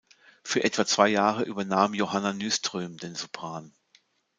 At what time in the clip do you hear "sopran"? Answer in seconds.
3.13-3.71